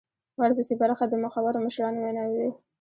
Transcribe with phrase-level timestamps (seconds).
[0.41, 2.51] ورپسې برخه د مخورو مشرانو ویناوي وې.